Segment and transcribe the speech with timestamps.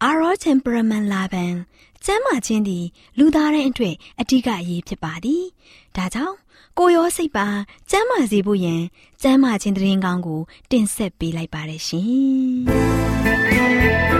[0.00, 1.54] Our temperament လာပန်
[2.04, 2.84] ကျမ်းမာခြင်းသည်
[3.18, 5.42] လူသားတိုင်းအတွက်အထူးအရေးဖြစ်ပါသည်။
[5.96, 6.36] ဒါကြောင့်
[6.78, 7.46] ကိုရောစိတ်ပါ
[7.90, 8.82] ကျမ်းမာစေဖို့ယင်
[9.22, 14.16] ကျမ်းမာခြင်းတရင်ကောင်းကို တင်ဆက်ပေးလိုက်ပါရရှင်။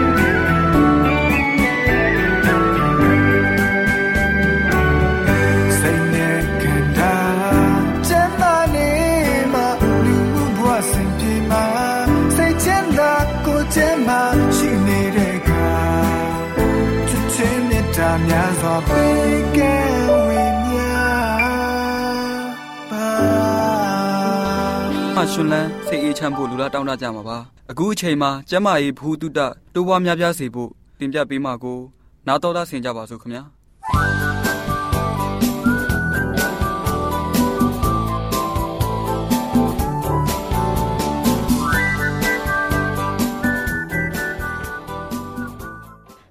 [25.38, 27.38] ရှင်လန်းစိတ်အေးချမ်းဖို့လူလားတောင်းတကြမှာပါ
[27.70, 29.38] အခုအချိန်မှာကျမကြီးဘူးတုတ
[29.74, 31.78] တိုးပွားများပြားစေဖို့တင်ပြပေးမှာကို
[32.26, 33.42] နားတော်သားဆင်ကြပါစို့ခင်ဗျာ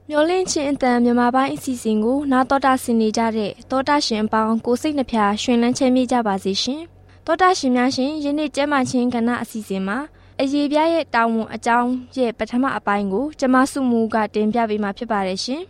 [0.10, 6.84] မျောလင့်ချင်းအတန်မြန်မာပိုင်းအစီအစဉ်ကိုနာတော်တာဆင်နေကြတဲ့တောတာရှင်အပေါင်းကိုစိတ်နှဖျားရှင်လန်းချမ်းမြေ့ကြပါစေရှင်
[7.30, 9.98] တောတာရှင်များရှင်ယနေ့ကျမ်းမာခြင်းကဏ္ဍအစီအစဉ်မှာ
[10.42, 15.64] အရေးပြားရဲ့တာဝန်အကြောင်းရဲ့ပထမအပိုင်းကိုကျမစုမူကတင်ပြပေးမှာဖြစ်ပါတယ်ရှင်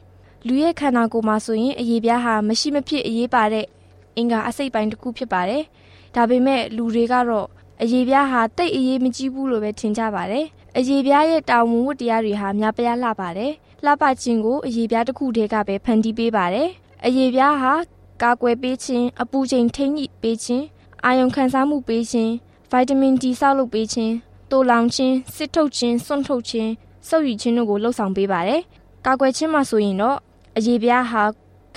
[0.48, 3.66] လူရဲ့ခန္ဓာကိုယ်မှာဆိုရင်အရေးပြားဟာမရှိမဖြစ်အရေးပါတဲ့
[4.16, 5.64] အင်္ဂါအစိတ်ပိုင်းတစ်ခုဖြစ်ပါတယ်
[6.16, 7.48] ဒါပေမဲ့လူတွေကတော့
[7.82, 10.46] အရေးပြားဟာတိတ်အရေးမကြီးဘူးလို့ပဲထင်ကြပါတယ်
[10.78, 13.52] အရေးပြားရဲ့တာဝန်ဝတ္တရားတွေဟာများပြားလှပါတယ်
[13.86, 16.70] လှပခြင်းကိုအရေးပြားတစ်ခုတည်းကပဲဖန်တီးပေးပါတယ်။
[17.06, 17.74] အရေးပြားဟာ
[18.24, 20.66] ကာကွယ်ပေးခြင်းအပူချိန်ထိန်းညှိပေးခြင်း
[21.10, 22.34] အာယုံခံစားမှုပေးခြင်း
[22.72, 24.14] ဗိုက်တာမင်ဒီဆောက်လုပ်ပေးခြင်း
[24.52, 26.72] တိုလောင်ခြင်းစစ်ထုတ်ခြင်းစွန့်ထုတ်ခြင်း
[27.08, 28.62] စုပ်ယူခြင်းတို့ကိုလှုပ်ဆောင်ပေးပါတယ်။
[29.06, 30.18] ကာကွယ်ခြင်းမှာဆိုရင်တော့
[30.58, 31.24] အရေးပြားဟာ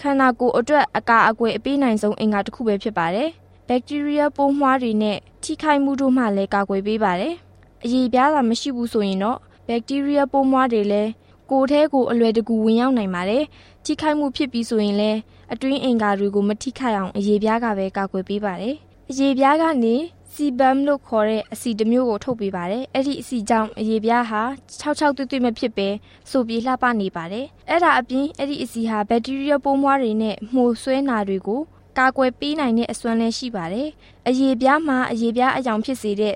[0.00, 3.28] ခန္ဓာကိုယ်အတွက်အကာအကွယ်အပေးနိုင်ဆုံးအင်္ဂါတစ်ခုပဲဖြစ်ပါတယ်။
[3.68, 7.34] ဘက်တီးရီးယားပိုးမွှားတွေနဲ့ထိခိုက်မှုတို့မှလည်းကာကွယ်ပေးပါတယ်။
[7.84, 11.10] အရေးပြားသာမရှိဘူးဆိုရင်တော့ဘက်တီးရီးယားပိုးမွှားတွေလည်း
[11.50, 13.44] ကိုယ်ထဲကိုအလွယ်တကူဝင်ရောက်နိုင်ပါတယ်။
[13.84, 15.18] ထိခိုက်မှုဖြစ်ပြီးဆိုရင်လည်း
[15.52, 18.76] အတွင်းအင်္ဂါတွေကိုမထိခိုက်အောင်အရေးပြားကပဲကာကွယ်ပေးပါတယ်။
[19.12, 19.97] အရေးပြားကနေ
[20.34, 24.43] စီဘမ်လို့ခေါ်တဲ့အဆီတစ်မျိုးကိုထုတ်ပေးပါတယ်။အဲ့ဒီအဆီကြောင့်အရေးပြားဟာ
[24.81, 25.88] 66တွတ်တွတ်မဖြစ်ပဲ
[26.31, 31.60] ဆိုပြေလှပနေပါတယ်။အဲ့ဒါအပြင်အဲ့ဒီအဆီဟာဘက်တီးရီးယားပိုးမွှားတွေနဲ့မှုဆွဲနာတွေကို
[31.98, 33.88] ကာကွယ်ပေးနိုင်တဲ့အစွမ်းလည်းရှိပါတယ်။
[34.28, 36.34] အရေးပြားမှာအရေးပြားအယောင်ဖြစ်စေတဲ့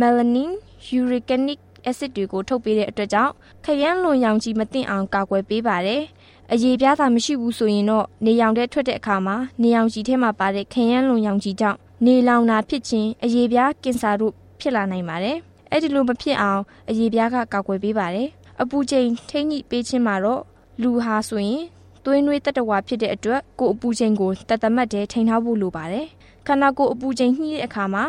[0.00, 0.50] melanin,
[0.98, 1.60] uricanic
[1.90, 3.32] acid တွေကိုထုတ်ပေးတဲ့အတွက်ကြောင့်
[3.64, 6.02] ခရမ်းလွန်ရောင်ကြီးမတင်အောင်ကာကွယ်ပေးပါတယ်။
[6.52, 15.36] အရေးပြားသာမရှိဘူးဆိုရင်တော့နေရောင်တဲ့ထွက်တဲ့အခါမှာနေရောင်ကြီးထဲမှာပါတဲ့ခရမ်းလွန်ရောင်ကြီးကြောင့် နေလောင်တာဖြစ်ခြင်းအရေးပြားကင်ဆာတို့ဖြစ်လာနိုင်ပါတယ်။
[15.70, 18.28] အဲ့ဒီလိုမဖြစ်အောင်အရေးပြားကကာကွယ်ပေးပါတယ်။
[18.62, 20.42] အပူချိန်ထိန်းညှိပေးခြင်းမှာတော့
[20.82, 21.62] လူဟာဆိုရင်
[22.04, 26.06] သွေးနွေးတတဝါဖြစ်တဲ့အတွက်ကိုယ်အပူချိန်ကိုတသက်မှတ်တဲ့ထိန်းထားဖို့လိုပါတယ်။
[26.46, 28.04] ခန္ဓာကိုယ်အပူချိန်ညှိတဲ့အခါမှာ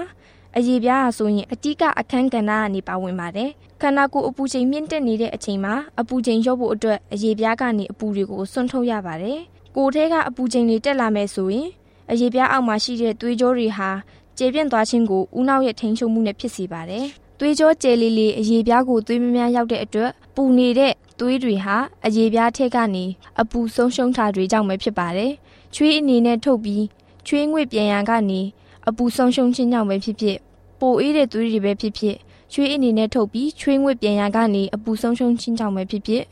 [0.58, 3.50] အရေးပြားဟာဆိုရင်အတိကအခန်းကဏ္ဍကနေပါဝင်ပါတယ်
[3.82, 9.40] ခန္ဓာကိုယ်အပူချိန်မြင့်တက်နေတဲ့အချိန်မှာအပူချိန်လျော့ဖို့အတွက်အရေပြားကနေအပူတွေကိုဆွန့်ထုတ်ရပါတယ်။
[9.76, 11.68] ကိုယ်ထဲကအပူချိန်တွေတက်လာမယ်ဆိုရင်
[12.12, 13.90] အရေပြားအောက်မှာရှိတဲ့သွေးကြောတွေဟာ
[14.38, 17.06] ကျေပြန့်သွားခြင်းကိုဦးနှောက်ရဲ့ထိန်းချုပ်မှုနဲ့ဖြစ်စေပါတယ်။
[17.40, 23.06] သွေးကြောကျယ်လီလီအရေပြားကိုသွေးမများရောက်တဲ့အတွက်ပူနေတဲ့သွေးတွေဟာအရေပြားထက်ကနေ
[23.42, 25.32] အပူဆုံးရှုံးတာတွေကြောင့်ပဲဖြစ်ပါတယ်။
[25.76, 26.84] ချွေးအနေနဲ့ထုတ်ပြီး
[27.28, 28.42] ချွေးငွေ့ပြန်ရန်ကနေ
[28.88, 30.38] အပူဆုံးရှုံးခြင်းကြောင့်ပဲဖြစ်ဖြစ်
[30.80, 32.16] ပိုအေးတဲ့သွေးတွေပဲဖြစ်ဖြစ်
[32.54, 36.24] ချွေးအနေနဲ့ထုတ်ပြီးချွေးငွေ့ပြန်ရန်ကနေအပူဆုံးရှုံးခြင်းကြောင့်ပဲဖြစ်ဖြစ်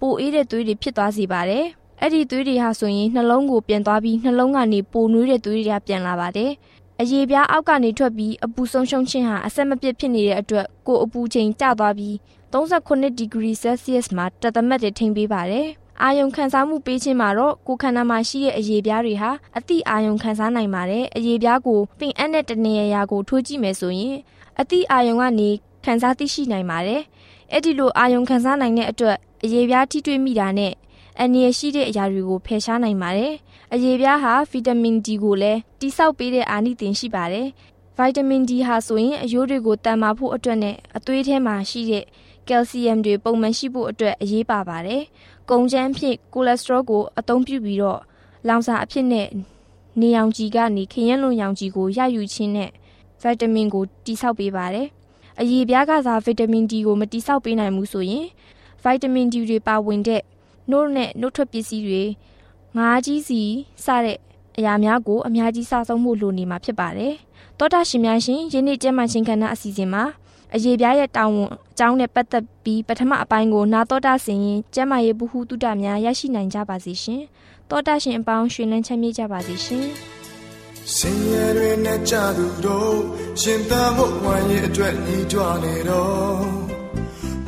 [0.00, 1.66] ပိုအေးတဲ့သွေးတွေဖြစ်သွားစေပါတယ်။
[2.04, 6.50] အဲ့ဒီသွေးတွေဟာဆိုရင်နှလုံးကိုပြန်သွားပြီးနှလုံးကနေပိုနွေးတဲ့သွေးတွေကပြန်လာပါတယ်။
[7.00, 12.14] အရေပြားအောက်ကနေထွက်ပြီးအပူဆုံးရှုံးခြင်းဟာအဆက်မပြတ်ဖြစ်နေတဲ့အတွက်ကိုယ်အပူချိန်ကျသွားပြီး
[12.52, 15.66] 38 degree Celsius မှာတသမတ်တွေထိန်းပေးပါတယ်။
[16.02, 24.16] အာယုံခံစားမှုပေးခြင်းမှာတော့ကိုခန္ဓာမှာရှိတဲ့အရေပြားတွေဟာအတိအာယုံခံစားနိုင်ပါတယ်။အရေပြားကိုပင်အပ်တဲ့တနေရာကိုထိုးကြည့်မယ်ဆိုရင်
[24.60, 25.50] အတိအာယုံကနေ
[25.84, 27.00] ခံစားသိရှိနိုင်ပါတယ်။
[27.52, 30.72] အဲ့ဒီလိုအာယုံခံစားနိုင်တဲ့အတွက်အရေပြားထိတွေ့မိတာနဲ့
[31.20, 33.32] အနည်းရှိတဲ့အရာတွေကိုဖယ်ရှားနိုင်ပါတယ်။
[33.74, 37.46] အရေပြားဟာဗီတာမင် D ကိုလည်းတိဆောက်ပေးတဲ့အာနိသင်ရှိပါတယ်။
[37.96, 42.04] ဗိုက်တာမင် D ဟာဆိုရင်အရိုးတွေကိုတန်မာဖို့အတွက်နဲ့အသွေးထဲမှာရှိတဲ့
[42.48, 45.02] ကယ်လ်ဆီယမ်တွေပုံမှန်ရှိဖို့အတွက်အရေးပါပါတယ်။
[45.50, 48.00] ကုံချမ်းဖြစ်ကိုလက်စထရောကိုအသုံးပြုပြီးတော့
[48.48, 49.28] လောင်စာအဖြစ်နဲ့
[50.00, 52.70] နေရောင်ခြည်ကနေခရင်လွန်ရောင်ခြည်ကိုရယူခြင်းနဲ့
[53.20, 54.88] ဗိုက်တာမင်ကိုတိဆောက်ပေးပါတယ်။
[55.40, 58.26] အရေပြားကစားဗီတာမင် D ကိုမတိဆောက်ပေးနိုင်ဘူးဆိုရင်
[58.82, 60.22] ဗိုက်တာမင် D တွေပါဝင်တဲ့
[60.70, 62.02] နှုတ်နဲ့နှုတ်ထွက်ပစ္စည်းတွေ
[62.76, 63.40] ငါးကြီးစီ
[63.84, 64.18] စတဲ့
[64.58, 67.14] အရာများကိုအများကြီးစားဆုံးမှုလိုနေမှာဖြစ်ပါတယ်။
[67.58, 70.04] တောတာရှင်များရှင်ယနေ့ကျမ်းမာခြင်းကဏ္ဍအစီအစဉ်မှာ
[70.54, 77.22] အရေးပြားရဲ့တောင်းဝန်အကြောင်းနဲ့ပတ်သက်ပြီးပထမအပိုင်းကိုနာတော်တာဆင်ရင်ကျမ်းမာရေးဘ ഹു တုတများရရှိနိုင်ကြပါစေရှင်။
[77.70, 79.86] တောတာရှင်အပေါင်းရှင်လန်းချမ်းမြေ့ကြပါစေရှင်။
[80.96, 82.96] စင်ရတွေနဲ့ကြသူတို့
[83.40, 86.72] ရှင်သန်ဖို့ဝိုင်းရဲ့အတွက်ညီကြွနေတော့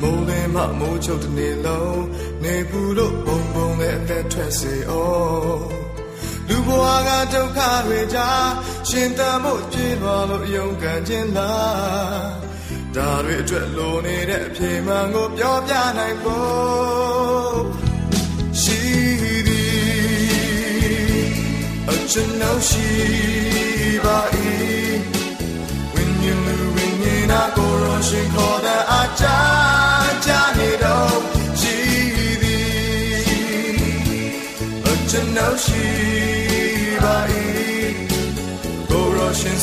[0.01, 1.99] မိုးလင်းမှမိုးချုပ်တဲ့နေလုံး
[2.45, 5.85] နေပူလို့ဘုံဘုံနဲ့အသက်ထွက်စေအော
[6.47, 8.47] လူဘဝကဒုက္ခတွေကြား
[8.89, 12.29] ရှင်သန်ဖို့ပြေးပါလို့ယုံကန်ခြင်းလား
[12.95, 17.59] ဒါတွေအတွက်လိုနေတဲ့အပြေမှန်ကိုပြောပြနိုင်ဖို့
[18.61, 18.79] ရှိ
[19.47, 21.29] သည်
[21.89, 22.89] အချင်နှောရှိ
[24.05, 24.19] ပါ၏
[25.93, 29.25] ဝိညာဉ်လူဝိညာဉ်နာကိုရရှင်ခေါ်တဲ့အကြ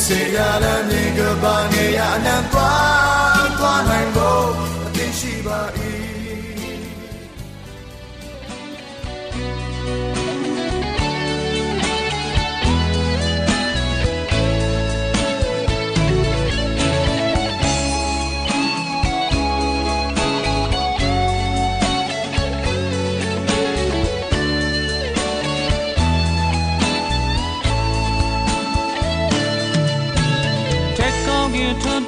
[0.06, 4.46] စေရတဲ့မြေကဘာနေရနဲ့သွားသွားနိုင်ဖို့
[4.84, 5.60] အသိရှိပါ၏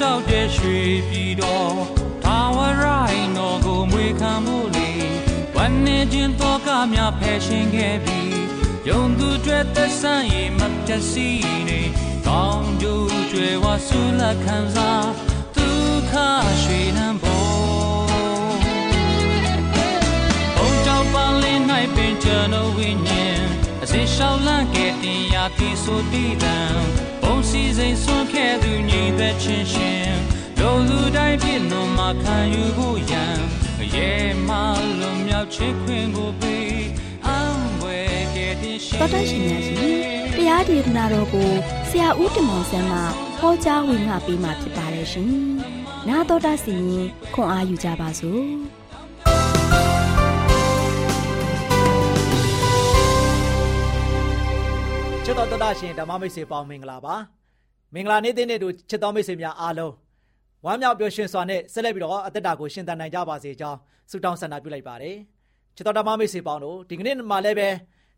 [0.05, 0.79] တောက်တဲ့ရွှေ
[1.09, 1.77] ပြည်တော်
[2.25, 4.91] ထာဝရိုင်းတော်ကိုမွေခံမှုလေ
[5.57, 8.39] ဝမ်းနေခြင်းတော့ကများဖယ်ရှင်ခဲ့ပြီး
[8.89, 11.29] ယုံသူတွေသက်ဆိုင်ရင်မတစီ
[11.69, 11.81] နေ
[12.27, 15.09] ကောင်းကျိုးကျွယ်ဝဆူလက်ခံစား
[15.57, 16.13] ဒုက္ခ
[16.63, 17.55] ရွှေနှံပေါ်
[20.57, 21.59] ဘုံကြောင့်ပန်းလေး၌
[21.95, 23.43] ပင်ကျွန်တော်ဝိညာဉ်
[23.83, 26.94] အစဉ်ရှောင်းလန့်ခဲ့တင်ရာတိဆိုတည်တံဘုံ
[27.57, 30.13] စီစိန်ဆွန့်ခဲ့သူညီသက်ချင်းရှင်
[30.59, 33.39] လူလူတိုင်းဖြစ်လို့မခံယူဖို့ရန်
[33.95, 34.11] ရဲ
[34.49, 34.51] မ
[35.01, 36.85] လွန်မြောက်ချစ်ခွင့်ကိုပေး
[37.27, 39.79] အံွယ်ခဲ့တဲ့ရှင်တော်တရှင်များရှင်
[40.37, 41.51] တရားဒေသနာတော်ကို
[41.91, 43.01] ဆရာဦးတင်မောင်ဆန်းမှ
[43.39, 45.31] ဟောကြားဝင်ငါပေးมาဖြစ်ပါတယ်ရှင်။
[46.09, 48.45] နာတော်တာစီရင်ခွန်အားယူကြပါစို့။
[55.25, 57.17] ချစ်တော်တတရှင်ဓမ္မမိတ်ဆွေပေါင်းမင်္ဂလာပါ
[57.95, 59.93] မင်္ဂလာနေ့တဲ့နေ့တို့ချစ်တော်မိတ်ဆွေများအားလုံး
[60.65, 63.79] ဝမ်းမြောက်ပျော်ရွှင်စွာနဲ့ဆက်လက်ပြီးတော့အသက်တာကိုရှင်သန်နိုင်ကြပါစေကြောင်း
[64.11, 65.17] ဆုတောင်းဆန္ဒပြုလိုက်ပါတယ်
[65.77, 67.69] ချစ်တော်ဓမ္မမိတ်ဆွေပေါင်းတို့ဒီကနေ့မှလည်းပဲ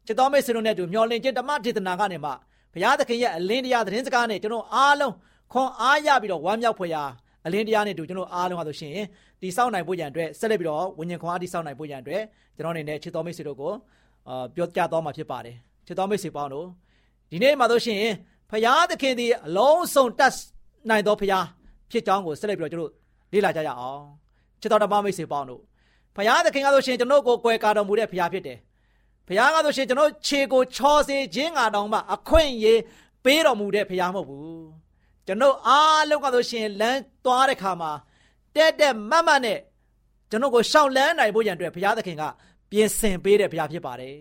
[0.07, 2.31] ချစ်တော်မိတ်ဆွေတို့နဲ့တူမျှော်လင့်ခြင်းဓမ္မဒေသနာကနေမှ
[2.73, 5.15] ဘုရားသခင်ရဲ့အလင်းတရားသတင်းစကားနဲ့ကျွန်တော်အားလုံး
[5.53, 7.03] ခွန်အားရပြီးတော့ဝမ်းမြောက်ဖွယ်ရာ
[7.47, 8.95] အလင်းတရားနဲ့တူကျွန်တော်အားလုံးဟာဆိုရှင်
[9.41, 12.23] ဒီစောင့်နိုင်ဖို့ရန်အတွက်ဆက်လက်ပြီးတော့ဝิญဉ်ခွန်အားဒီစောင့်နိုင်ဖို့ရန်အတွက်
[12.57, 13.73] ကျွန်တော်အနေနဲ့ချစ်တော်မိတ်ဆွေတို့ကို
[14.29, 15.57] အာပြောကြားသွားမှာဖြစ်ပါတယ်
[15.87, 16.67] ချစ်တော်မိတ်ဆွေပေါင်းတို့
[17.31, 18.01] ဒီနေ့မှာဆိုရှင်
[18.51, 20.35] ဖရာသခင်ဒီအလုံးစုံတတ်
[20.89, 21.39] နိုင်သောဖရာ
[21.91, 22.93] ဖြစ်ကြောင်းကိုဆက်လက်ပြီးတော့ကျွန်တော်
[23.33, 24.03] လေ့လာကြရအောင်
[24.61, 25.63] ချစ်တော်ဓမ္မမိတ်ဆွေပေါင်းတို့
[26.17, 28.59] ဖရာသခင်ကဆိုရှင်ကျွန်တော်ကိုကွယ်ကာတော်မူတဲ့ဖရာဖြစ်တယ်
[29.29, 32.81] ဖရာကဆိုရှင်ကျွန်တော်ခြေကိုချောစေခြင်းငါတောင်မှအခွင့်အရေး
[33.25, 34.67] ပေးတော်မူတဲ့ဖရာမဟုတ်ဘူး
[35.27, 37.93] ကျွန်တော်အားလုံးကဆိုရှင်လမ်းသွားတဲ့ခါမှာ
[38.55, 39.59] တက်တက်မတ်မတ်နဲ့
[40.31, 42.23] ကျွန်တော်ကိုရှောင်လန်းနိုင်ဖို့ရန်အတွက်ဘုရားသခင်က
[42.71, 44.17] ပြင်ဆင်ပေးတဲ့ဘုရားဖြစ်ပါတယ်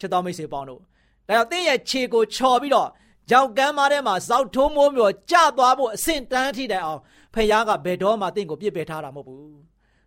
[0.00, 0.80] ချစ်တော်မိတ်ဆွေပေါင်းတို့
[1.28, 2.88] ဒါကြောင့်တင်းရဲ့ခြေကိုချော်ပြီးတော့
[3.30, 7.00] ရောက်ကမ်းမထဲမှာဇောက်ထိုးမိုးမျိုးကြသွားဖို့အဆင့်တန်းထိတိုင်အောင်
[7.34, 9.58] ဖခင်ကဘယ်တော့မှတင့်ကိုပြစ်ပယ်ထားတာမဟုတ်ဘူး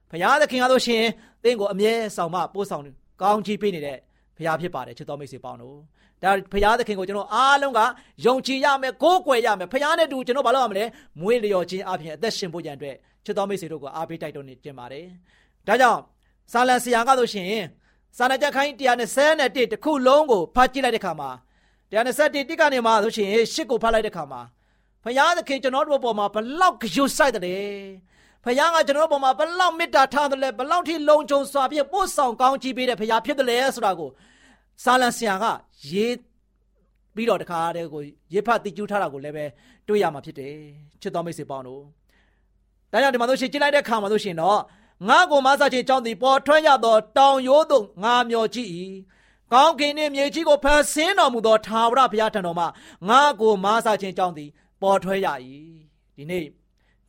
[0.10, 1.03] ဖခင်သခင်ကားလို့ရှင်
[1.44, 2.84] တင့်ကိုအမြဲဆောင်မပို့ဆောင်
[3.22, 3.98] ကောင်းချီးပေးနေတဲ့
[4.38, 5.77] ဖခင်ဖြစ်ပါတယ်ချစ်တော်မိတ်ဆွေပေါင်းတို့
[6.24, 7.80] ဒါဖခင်သခင်ကိုကျွန်တော်အားလုံးက
[8.25, 10.86] ယုံကြည်ရမယ်ကိုးကွယ်ရမယ်ဖခင်နဲ့တူကျွန်တော်ဘာလို့ရမလဲ
[11.22, 15.06] မွေးလျော်ခြင်းအပြင်အသက်ရှင်ဖို့ရန်အတွက်ချစ်တော်မိတ်ဆွေတို့ကိုအားပေးတိုက်တွန်းနေကြပါတယ်
[15.68, 16.00] ဒါကြောင့်
[16.51, 17.48] ဆာလန်ဆရာကဆိုရှင်
[18.18, 18.72] စာနာကြခိုင်း
[19.20, 21.30] 121တခုလုံးကိုဖတ်ကြည့်လိုက်တဲ့ခါမှာ
[21.94, 24.42] 121တိကနေမှဆိုရှင်ရှစ်ကိုဖတ်လိုက်တဲ့ခါမှာ
[25.04, 27.44] ဖခင်သခင်ကျွန်တော်တို့ပေါ်မှာဘလောက်ကြွဆိုင်တယ်
[28.44, 34.10] ဖခင်ကကျွန်တော်တို့ပေါ်မှာဘလောက်မေတ္တာထားတယ်လဲဘလောက်ထိလုံခြုံစွာဖြင့်ပို့ဆောင်ကောင်းချီးပေးတဲ့ဖခင်ဖြစ်တယ်လဲဆိုတာကို
[34.84, 35.46] စာလန်ဆရာက
[35.92, 36.18] ရေး
[37.16, 38.02] ပြီးတော့တခါတည်းကို
[38.34, 39.46] ရေဖတ်တိကျူးထားတာကိုလည်းပဲ
[39.88, 40.56] တွေ့ရမှာဖြစ်တယ်
[41.02, 41.82] ချစ်တော်မိတ်ဆွေပေါင်းတို့
[42.92, 44.60] ဒါကြောင့်ဒီမှာဆိုရှင်ကြည့်လိုက်တဲ့ခါမှာဆိုရှင်တော့
[45.10, 48.70] ငါကိုမဆာချင်းကြောင်းသည်ပေါ်ထွက်ရသောတောင်ရိုးသို့ငါမျောကြည့်၏
[49.52, 52.66] ကောင်းကင်နှင့်မြေကြီးကိုဖန်ဆင်းတော်မူသောထာဝရဘုရားထံတော်မှ
[53.10, 54.50] ငါကိုမဆာချင်းကြောင်းသည်
[54.82, 55.28] ပေါ်ထွက်ရ၏
[56.16, 56.46] ဒီနေ့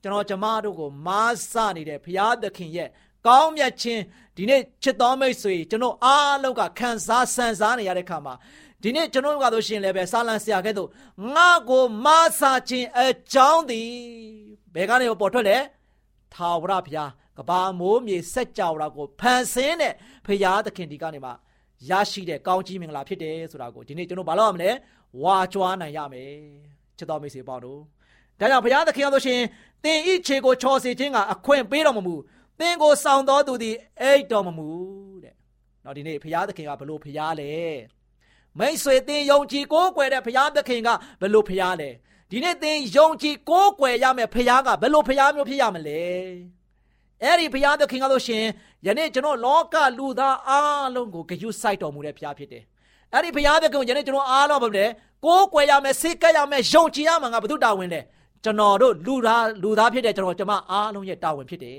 [0.03, 1.09] ကျွန်တော်ကျမတို့ကိုမ
[1.51, 2.89] ဆာနေတဲ့ဘုရားသခင်ရဲ့
[3.27, 4.03] ကောင်းမြတ်ခြင်း
[4.37, 8.35] ဒီနေ့ချစ်တော်မိတ်ဆွေကျွန်တော်အားလုံးကခံစားဆန်စားနေရတဲ့ခါမှာ
[8.83, 10.89] ဒီနေ့ကျွန်တော်ကတော့ရှင်လည်းပဲစာလန်ဆရာကဲ့သို့
[11.35, 12.07] ငါကိုမ
[12.39, 13.91] ဆာခြင်းအကြောင်းသည်
[14.75, 15.59] ဘယ်ကနေပေါ်ထွက်လဲ
[16.35, 19.93] ထာဝရဘုရားကဘာမိုးမြေစက်ကြောရာကိုဖန်ဆင်းတဲ့
[20.27, 21.31] ဖရာသခင်ဒီကနေမှ
[21.91, 24.71] ရရှိတဲ့ကောင်းကြီးမင်္ဂလာဖြစ်တယ်ဆိုတာကိုဒီနေ့ကျွန်တော်ဘာလို့ရမလဲ
[25.23, 26.33] ဝါကြွားနိုင်ရမယ်
[26.99, 27.81] ချစ်တော်မိတ်ဆွေပေါင်းတို့
[28.41, 29.41] ဒါကြောင့်ဘုရားသခင်ဆိုရှင်
[29.85, 32.15] သင်ဤခြေကိုချော်စေခြင်းကအခွင့်ပေးတော်မမူ
[32.61, 34.69] သင်ကိုဆောင်တော်သူသည်အိတ်တော်မမူ
[35.25, 35.35] တဲ့။
[35.85, 37.53] နော်ဒီနေ့ဘုရားသခင်ကဘလို့ဘုရားလဲ
[38.59, 40.89] မိတ်ဆွေသင်ယုံကြည်ကိုးကွယ်တဲ့ဘုရားသခင်က
[41.21, 41.91] ဘလို့ဘုရားလဲ
[42.31, 46.03] ဒီနေ့သင်ယုံကြည်ကိုးကွယ်ရမယ်ဘုရားကဘလို့ဘုရားမျိုးဖြစ်ရမလဲ
[47.25, 48.43] အဲ့ဒီဘုရားသခင်ကလို့ရှင်
[48.87, 52.63] ယနေ့ကျွန်တော်လောကလူသားအားလုံးကိုဂရုစိုက်တော်မူတဲ့ဘုရားဖြစ်တယ်
[53.13, 54.87] အဲ့ဒီဘုရားသခင်ကိုယနေ့ကျွန်တော်အားလုံးပဲလေ
[55.25, 58.01] ကိုးကွယ်ရမယ်စိတ်ကပ်ရမယ်ယုံကြည်ရမှာငါဘု து တာဝန်လဲ
[58.45, 61.79] ကျွန်တော်တို့လူသားလူသားဖြစ်တဲ့ကျွန်တော်ကျမအားလုံးရဲ့တာဝန်ဖြစ်တယ်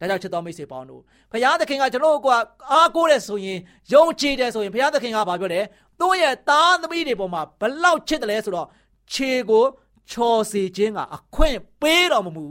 [0.00, 1.02] ဒါကြောင့်ချစ်တော်မိတ်ဆွေပေါင်းတို့
[1.32, 2.28] ဘုရားသခင်ကကျွန်တော်တို့က
[2.72, 3.58] အားကိုးတယ်ဆိုရင်
[3.92, 5.60] ယုံကြည်တယ်ဆိုရင်ဘုရားသခင်ကဘာပြောလဲ
[6.00, 8.66] သူ့ရဲ့သားသမီးတွေပေါ်မှာဘလောက်ချစ်တယ်လဲဆိုတော့
[9.12, 9.64] ခြေကို
[10.10, 12.44] ချော်စီခြင်းကအခွင့်ပေးတော်မမူ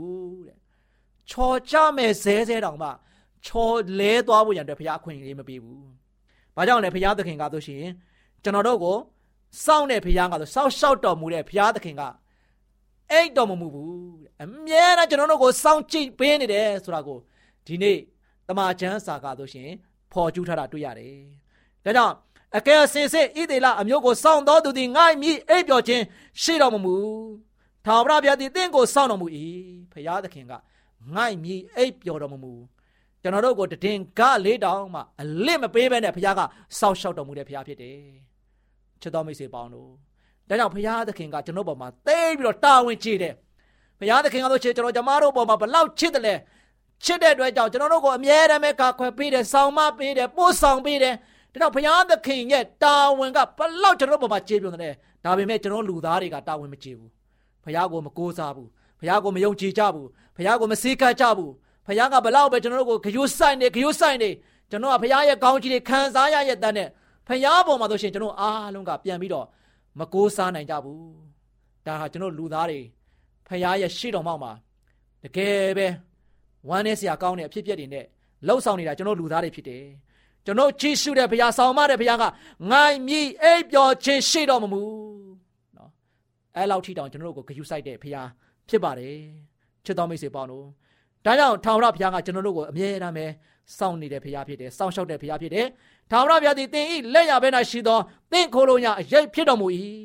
[0.46, 0.55] တဲ့
[1.30, 2.88] ချော်ကြမဲ့ဇဲဇဲတောင်မှ
[3.46, 5.82] ချော်လဲသွားဖို့ရန်အတွက်ဘုရားအခွင့်အရေးမပေးဘူး။
[6.56, 7.84] ဘာကြောင့်လဲဘုရားသခင်ကဆိုရှင်
[8.42, 8.96] ကျွန်တော်တို့ကို
[9.64, 12.02] စောင့်တဲ့ဘုရားကဆိုစောက်ရှောက်တော်မူတဲ့ဘုရားသခင်က
[13.10, 17.18] အိတ်တော်မမူဘူးတဲ့အမြဲတမ်းကျွန်တော်တို့ကိုစောင့်ကြည့်ပေးနေတယ်ဆိုတာကို
[17.66, 17.98] ဒီနေ့
[18.48, 19.68] တမန်ကျမ်းစာကဆိုရှင်
[20.12, 21.16] ဖော်ကျူးထားတာတွေ့ရတယ်။
[21.84, 22.14] ဒါကြောင့်
[22.56, 26.02] အကယ်စင်စစ်ဣသေလအမျိုးကိုစောင့်တော်သူသည်ငိုင်းမိအိပ်ပျော်ခြင်း
[26.42, 26.96] ရှိတော်မမူ
[27.84, 29.26] ထာဝရဘုရားသည်တင့်ကိုစောင့်တော်မူ၏
[29.92, 30.52] ဖရာသခင်က
[31.14, 32.52] ငိုင်းမိအိပ်ပျော်တော်မမူ
[33.22, 36.40] ကျွန်တော်တို့ကိုတည်င်ကလေးတောင်မှအလစ်မပေးဘဲနဲ့ဘုရားက
[36.78, 37.98] စောင့်ရှောက်တော်မူတဲ့ဘုရားဖြစ်တယ်
[39.00, 39.90] ချစ်တော်မိတ်ဆွေပေါင်းတို့
[40.48, 43.34] ဒါကြောင့်ဘုရားသခင်ကကျွန်တော်ပေါ်မှာသိပြီးတော့တာဝန်ကြီးတယ်
[44.00, 46.34] ဘုရားသခင်ကဆိုချစ်ကျွန်တော်ကျမတို့ပေါ်မှာဘလောက်ချစ်တယ်လဲ
[47.04, 51.14] ချစ်တဲ့အတွက်ကြောင့်ကျွန်တော်တို့ကိုအမြဲတမ်းပဲကာခွယ်ပေးတယ်ဆောင်မပေးတယ်ပို့ဆောင်ပေးတယ်
[51.52, 54.94] ဒါတော့ဘုရားသခင်ရဲ့တာဝန်ကဘလောက်ကျွန်တော်ပေါ်မှာကျေပြွန်တယ်
[55.24, 57.10] ဒါပေမဲ့ကျွန်တော်လူသားတွေကတာဝန်မကျေဘူး
[57.64, 58.68] ဘုရားကိုမကိုးစားဘူး
[59.00, 61.52] ဘုရားကိုမယုံကြည်ကြဘူး ဘုရားကိုမစေကတ်ကြဘူး
[61.86, 64.30] ဘုရားကဘလောက်ပဲကျွန်တော်တို့ကိုဂယုဆိုင်နေဂယုဆိုင်နေ
[64.70, 66.88] ကျွန်တော်ကဘုရားရဲ့ကောင်းချီးတွေခံစားရရဲ့တန်းနဲ့
[67.28, 69.46] ဘုရားပေါ်မှာဆိုရှင်ကျွန်တော်အားလုံးကပြန်ပြီးတော့
[69.98, 71.26] မကိုးစားနိုင်ကြဘူး
[71.86, 72.80] ဒါဟာကျွန်တော်လူသားတွေ
[73.46, 74.52] ဖခင်ရဲ့ရှေ့တော်မှောက်မှာ
[75.22, 75.86] တကယ်ပဲ
[76.68, 78.04] ဝမ်းနည်းစရာကောင်းတဲ့အဖြစ်အပျက်တွေနဲ့
[78.46, 79.84] လှုပ်ဆောင်နေတာကျွန်တော်လူသားတွေဖြစ်တယ်
[80.44, 82.24] ကျွန်တော်ကြည့်ရှုတဲ့ဘုရားဆောင်မတဲ့ဘုရားက
[82.70, 84.82] ငိုင်းမြည်အိပ်ပျော်ခြင်းရှိတော်မမူ
[85.76, 85.90] နော်
[86.56, 88.28] အဲလောက်ထိတောင်ကျွန်တော်တို့ကိုဂရုစိုက်တဲ့ဘုရား
[88.68, 89.18] ဖြစ်ပါတယ်
[89.86, 90.66] ချစ်တော်မိတ်ဆွေပေါင်းတို့
[91.24, 93.26] ဒါကြောင့်ထာဝရဘုရားကကျွန်တော်တို့ကိုအမြဲတမ်းပဲ
[93.78, 95.66] စောင့်နေတဲ့ဘုရားဖြစ်တယ်စောင့်ရှောက်တဲ့ဘုရားဖြစ်တယ်
[96.10, 97.98] ထာဝရဘုရားသည်သင်၏လက်ရဘဲ၌ရှိသော
[98.32, 99.66] သင်ခိုးလုံးရအရေးဖြစ်တော်မူ၏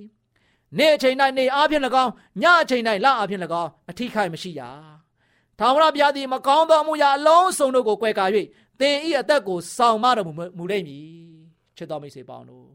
[0.78, 2.12] နေ့အချိန်၌နေအားဖြင့်၎င်း
[2.42, 4.62] ညအချိန်၌လအားဖြင့်၎င်းအထိခိုက်မရှိရ
[5.60, 8.26] ထာဝရဘုရားသည်မကောင်းသောအမှုရာအလုံးစုံတို့ကိုကွယ်ကာ၍
[8.80, 11.06] သင်ဤအသက်ကိုဆောင်မတော်မူလိမ့်မည်
[11.78, 12.68] ချစ်တော်မိတ်ဆွေပေါင်းတို့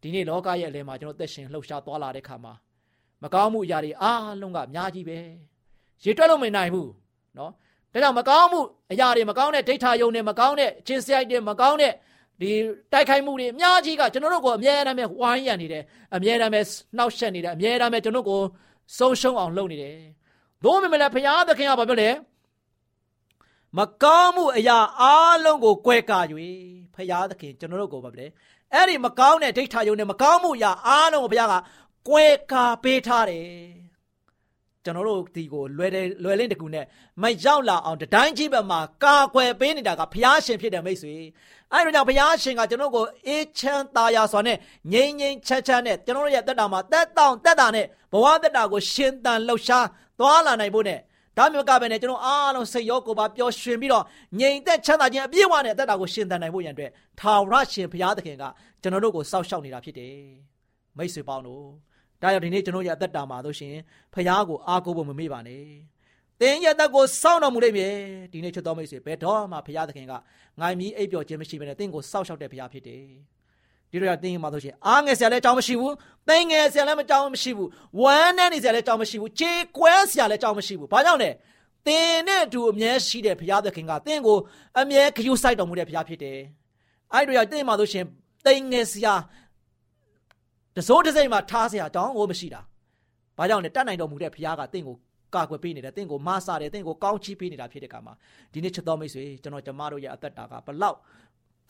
[0.00, 2.52] ဒီနေ့လောကရဲ့အလယ်မှာကျွန်တော်သက်ရှင်လှုပ်ရှားသွားလာတဲ့ခါမှာ
[3.22, 5.18] မကောင်းမှုအရာတွေအားလုံးကအများကြီးပဲ
[6.04, 6.90] ရေတွက်လို့မနိုင်ဘူး
[7.38, 7.50] နော်
[7.92, 8.60] ဒါကြောင့်မကောင်းမှု
[8.92, 11.92] အရာတွေမကောင်းတဲ့ဒိဋ္ဌာယုံတွေမကောင်းတဲ့ခြင်းစရိုက်တွေမကောင်းတဲ့
[12.40, 12.50] ဒီ
[12.92, 15.82] တိုက်ခိုက်မှုတွေအများကြီးကကျွန်တော်တို့ကိုအမြဲတမ်းပဲဝိုင်းရံနေတယ်
[16.14, 16.60] အမြဲတမ်းပဲ
[16.96, 18.40] နှောက်ယှက်နေတယ်အမြဲတမ်းပဲကျွန်တော်ကို
[18.98, 19.96] ဆုံးရှုံးအောင်လုပ်နေတယ်
[20.64, 22.10] သို့မမလဲဘုရားသခင်ကဘာပြောလဲ
[23.78, 25.04] မကောင်းမှုအရာအ
[25.44, 26.20] လုံးကိုကွဲကာ၍
[26.94, 28.26] ဘုရားသခင်ကျွန်တော်တို့ကိုဘာပြောလဲ
[28.72, 31.54] အဲ့ဒီမကောင်းတဲ့ဒိဋ္ဌာယုံနဲ့မကောင်းမှုအရာအလုံးကိုဘုရားက
[32.08, 33.46] ကွဲကာပေးထားတယ်
[34.86, 36.84] ကျွန်တော်တို့ဒီကိုလွယ်တယ်လွယ်လင်းတကူနဲ့
[37.22, 41.14] မရောက်လာအောင်တိုင်းကြီးဘက်မှာကာကွယ်ပေးနေတာကဘုရားရှင်ဖြစ်တယ်မိတ်ဆွေ
[41.72, 44.56] အဲဒါကြောင့်ဘုရားရှင်ကကျွန်တော်ကိုအေးချမ်းသာယာစွာနဲ့
[44.92, 49.86] ငြိမ်ငြိမ်ချမ်းချမ်းနဲ့ကျွန်တော်ရဲ့တက်တာမှာတက်တောင့်တက်တာနဲ့ဘဝတက်တာကိုရှင်သန်လှုပ်ရှား
[50.18, 50.98] သွားလာနိုင်ဖို့နဲ့
[51.36, 54.04] ဒါမျိုးကပဲနဲ့ကျွန်တော်အားလုံးစိတ်ရောကိုယ်ပါပျော်ရွှင်ပြီးတော့
[54.40, 56.90] ငြိမ်သက်ချမ်းသာခြင်းအပြည့်အဝနဲ့တက်တာကိုရှင်သန်နိုင်ဖို့ရန်အတွက်
[57.20, 58.44] ထာဝရရှင်ဘုရားသခင်က
[58.82, 60.16] ကျွန်တော်တို့ကိုစောင့်ရှောက်နေတာဖြစ်တယ်
[60.96, 61.64] မိတ်ဆွေပေါင်းတို့
[62.22, 63.74] ဒါကြောင့်ဒီနေ့ကျွန်တော်ရဲ့အသက်တာမှာဆိုရှင်
[64.12, 65.64] ဖခင်ကိုအားကိုးဖို့မမေ့ပါနဲ့။
[66.40, 67.94] သင်ရဲ့အသက်ကိုစောင့်တော်မူလိမ့်မယ်။
[68.32, 70.12] ဒီနေ့ချစ်တော်မိတ်ဆွေဘယ်တော့မှဖခင်သခင်က
[70.60, 73.04] ငိုင်းမီအိပ်ပျော်ခြင်းမရှိဘဲနဲ့သင်ကိုစောင့်ရှောက်တဲ့ဖခင်ဖြစ်တယ်။
[73.90, 75.92] ဒီလိုရသင်မှာဆိုရှင်အားငယ်ဆရာလည်းကြောင်းမရှိဘူး။
[76.28, 77.68] သိငယ်ဆရာလည်းမကြောင်းမရှိဘူး။
[78.00, 81.30] ဝမ်းနဲ့နေဆရာလည်းကြောင်းမရှိဘူး။ခြေကွဲဆရာလည်းကြောင်းမရှိဘူး။ဘာကြောင့်လဲ။
[81.86, 84.38] သင်နဲ့အတူအမြဲရှိတဲ့ဖခင်သခင်ကသင်ကို
[84.80, 86.38] အမြဲခရူးဆိုင်တော်မူတဲ့ဖခင်ဖြစ်တယ်။
[87.12, 88.04] အဲ့တို့ရသင်မှာဆိုရှင်
[88.46, 89.14] သိငယ်ဆရာ
[90.75, 92.61] တစိုးတစိမ့်မှာထားเสียတောင်းကိုမရှိတာ။
[93.37, 94.95] ဘာကြောင့်လဲတတ်နိုင်တော်မူတဲ့ဘုရားကတင့်ကို
[95.35, 98.13] ကာကွယ်ပေးနေတယ်တင့်ကိုမဆတယ်တင့်ကိုကောင်းချီးပေးနေတာဖြစ်တဲ့ကမှာ
[98.53, 100.97] ဒီနေ့ချစ်တော်မိတ်ဆွေကျွန်တော်ကျမတို့ရဲ့အသက်တာကဘလောက်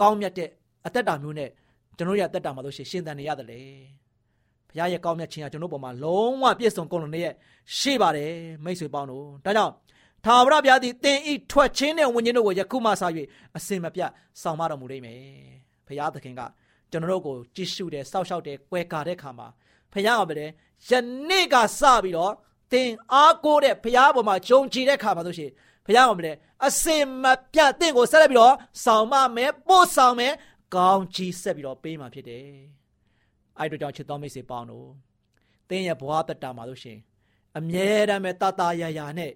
[0.01, 0.49] ကောင်းမြတ်တဲ့
[0.87, 1.49] အသက်တာမျိုးနဲ့
[1.97, 3.61] ကျွန်တော်ရဲ့အသက်တာမှာလို့ရှိရှင်သန်နေရတယ်လေ။
[4.69, 7.33] ဘုရားရဲ့ကောင်းမြတ်ခြင်းကကျွန်တော်ပေါ်မှာလုံးဝပြည့်စုံကုန်လုံးရဲ့
[7.77, 9.73] ရှိပါတယ်မိတ်ဆွေပေါင်းတို့။ဒါကြောင့်
[10.25, 13.03] ထာဝရဘုရားသည်တင်ဤထွက်ခြင်းနဲ့ဝိညာဉ်တို့ကိုယခုမှစ၍
[13.57, 14.09] အစင်မပြတ်
[14.41, 15.19] ဆောင်မတော်မူလိမ့်မယ်။
[15.87, 16.41] ဘုရားသခင်က
[16.90, 19.48] ကျွန်တော်တို့ကိုကြည့်ရှုတယ်စောက်ရှောက်တယ်ကွဲကာတဲ့ခါမှာ
[19.92, 20.34] ဖခင်ကပဲ
[20.88, 20.90] ယ
[21.28, 22.32] နေ့ကစပြီးတော့
[22.72, 25.50] သင်အားကိုးတဲ့ဖခင်ပေါ်မှာဂျုံကြည်တဲ့ခါမှာဆိုရှင်
[25.86, 26.32] ဖခင်ကပဲ
[26.66, 30.32] အစင်မပြတ်သင်ကိုဆက်လက်ပြီးတော့ဆောင်မမယ်ပို့ဆောင်မယ်
[30.74, 32.44] ကောင်းချီးဆက်ပြီးတော့ပေးမှာဖြစ်တယ်
[33.58, 34.88] အဲ့တို့ကြောင့်ချစ်တော်မိတ်ဆွေပေါင်းတို့
[35.68, 36.98] သင်ရဲ့ဘဝတက်တာမှာဆိုရှင်
[37.58, 39.32] အမြဲတမ်းပဲတတရာရာနဲ့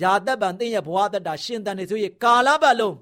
[0.00, 2.96] ယာသက်ပံသင်ရဲ့ဘဝတက်တာရှင်တန်နေဆိုရင်ကာလပတ်လုံး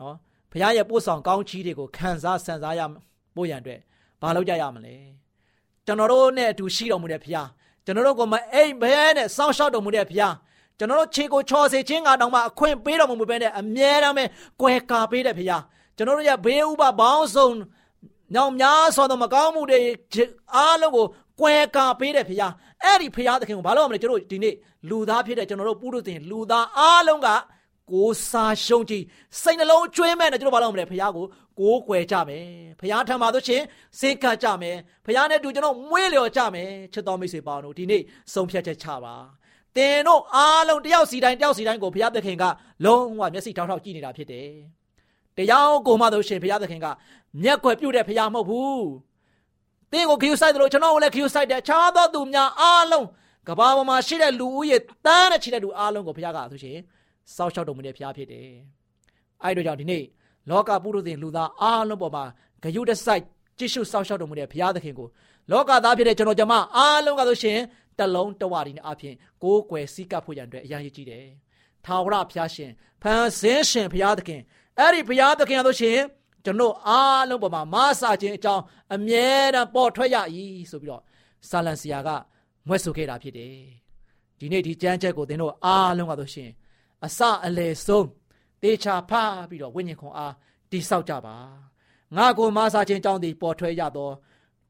[0.00, 0.16] နော်
[0.50, 2.80] ဘုရားရဲ့ပို့ဆောင်ကောင်းချီးတွေကိုခံစားဆန်စားရ
[3.36, 3.80] ပို့ရန်အတွက်
[4.22, 4.94] ဘာလုပ်ကြရမလဲ
[5.86, 7.48] ကျွန်တော်တို့နဲ့အတူရှိတော်မူတဲ့ဘုရား
[7.84, 10.34] ကျွန်တော်တို့ကိုမအိမ်ဘဲနဲ့စောင့်ရှောက်တော်မူတဲ့ဘုရား
[10.78, 14.24] ကျွန်တော်တို့ခြေကိုချော်စေခြင်းကတောင်မှအခွင့်ပေးတော်မူပဲနဲ့အမြဲတမ်းပဲ
[14.60, 15.62] ကွယ်ကာပေးတဲ့ဘုရား
[15.96, 17.54] ကျွန်တော်တို့ရဲ့ဘေးဥပဘောင်းဆုံး
[18.34, 19.80] ညောင်များစွာသောမကောင်းမှုတွေ
[20.54, 21.06] အားလုံးကို
[21.40, 22.52] ကွယ်ကာပေးတဲ့ဘုရား
[22.84, 24.54] အဲ့ဒီဘုရားသခင်ကိုဘာလို့မလဲကျွန်တော်တို့ဒီနေ့
[24.88, 27.28] လူသားဖြစ်တဲ့ကျွန်တော်တို့ပုရုသင်လူသားအားလုံးက
[27.92, 29.04] ကိုစားရှုံးကြည့်
[29.42, 31.24] စိတ်နှလုံးကျွေးမဲ့နဲ့ကျွန်တော်ဘာလို့မလဲဘုရားကို
[31.58, 32.46] ကိုးကွယ်ကြမယ်
[32.80, 33.62] ဘုရားထံမှာဆိုရှင်
[33.98, 38.02] စိတ်ကကြမယ်ဘုရားနဲ့တူကျွန်တော်မွေးလျော်ကြမယ်ချစ်တော်မိတ်ဆွေပေါင်းတို့ဒီနေ့
[38.34, 39.14] ဆုံးဖြတ်ချက်ချပါ
[39.76, 42.44] တင်တို့အားလုံးတယောက်စီတိုင်းတယောက်စီတိုင်းကိုဘုရားသခင်က
[42.84, 44.48] လုံးဝမျက်စိထောက်ထောက်ကြည့်နေတာဖြစ်တယ်
[45.36, 46.86] တရားကိုမှဆိုရှင်ဘုရားသခင်က
[47.42, 48.86] မျက်ွယ်ပြုတ်တဲ့ဘုရားမဟုတ်ဘူး
[49.92, 53.06] တင်းကိုခရူဆိုင်တယ်လို့ကျွန်တော်ကိုလည်းခရူဆိုင်တယ်ခြားသောသူများအားလုံး
[53.48, 56.76] ကဘာပေါ်မှာရှိတဲ့လူဦးရေတန်းနဲ့ချီတဲ့လူအားလုံးကိုဘုရားကဆိုရှင်
[57.36, 58.48] စောက်ရှောက်တော်မူတဲ့ဘုရားဖြစ်တယ်
[59.42, 60.04] အဲ့တို့ကြောင့်ဒီနေ့
[60.50, 62.24] လောကပုရုသင်လူသားအားလုံးပေါ်မှာ
[62.62, 63.22] ဂယုတစိုက်
[63.58, 65.08] ကြည့်ရှုစောင့်ရှောက်တော်မူတဲ့ဘုရားသခင်ကို
[65.50, 67.58] လောကသားဖြစ်တဲ့ကျွန်တော်ကြမအားလုံးကဆိုရှင်
[67.98, 71.24] တလုံးတဝရီနဲ့အပြင်ကိုးကွယ်စီးကပ်ဖို့ရန်အတွက်အရာကြီးကြီးတယ်။
[71.84, 72.70] ထာဝရဘုရားရှင်
[73.02, 74.40] ဖန်ဆင်းရှင်ဘုရားသခင်
[74.78, 75.98] အဲ့ဒီဘုရားသခင်ကဆိုရှင်
[76.44, 78.62] ကျွန်တော်အားလုံးပေါ်မှာမဆာခြင်းအကြောင်း
[78.94, 80.16] အမြဲတမ်းပေါ်ထွက်ရ၏
[80.70, 81.02] ဆိုပြီးတော့
[81.48, 82.08] ဆာလံစီယာက
[82.68, 83.56] မွဲ့ဆိုခဲ့တာဖြစ်တယ်။
[84.38, 86.50] ဒီနေ့ဒီကြမ်းချက်ကိုသင်တို့အားလုံးကဆိုရှင်
[87.04, 88.06] အစအလယ်ဆုံး
[88.62, 90.34] တေချာဖားပြီးတော့ဝိညာဉ်ခွန်အား
[90.70, 91.36] တိဆောက်ကြပါ
[92.16, 94.10] ငါကိုမဆာခြင်းကြောင့်ဒီပေါ်ထွဲရသော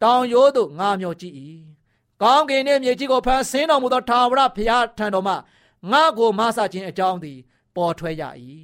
[0.03, 1.35] တောင်ရိုးသို့ငါမျောကြည့်၏
[2.23, 5.35] ကောင်းကင်နှင့်မြေကြီးကိုဖန်ဆင်းတော်မူသောထာဝရဘုရားထံတော်မှ
[5.91, 7.39] ငါကိုမဆာခြင်းအကြောင်းသည်
[7.77, 8.23] ပေါ်ထွဲရ၏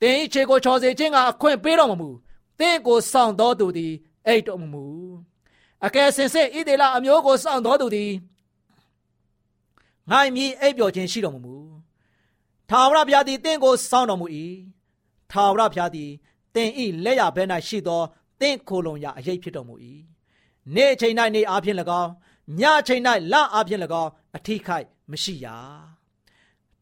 [0.00, 2.10] သင်၏ခြေကိုချော်စေခြင်းကအခွင့်ပေးတော်မမူ
[2.58, 3.92] သင်ကိုစောင့်တော်သူသည်
[4.26, 4.84] အိတ်တော်မမူ
[5.86, 8.12] အကယ်စင်စစ်ဣဒေလအမျိုးကိုစောင့်တော်သူသည်
[10.10, 11.54] ငါမည်အိပ်ပျော်ခြင်းရှိတော်မမူ
[12.70, 14.26] ထာဝရဘုရားသည်တင့်ကိုစောင့်တော်မူ၏
[15.30, 16.10] ထာဝရဘုရားသည်
[16.54, 18.02] တင်ဤလက်ရဘဲ၌ရှိသော
[18.40, 19.74] တင့်ခိုလုံရာအရေးဖြစ်တော်မူ၏
[20.74, 22.12] နေ့ချိန်၌နေ့အားဖြင့်၎င်း
[22.60, 23.02] ညချိန်၌
[23.32, 25.46] လအားဖြင့်၎င်းအထိခိုက်မရှိရ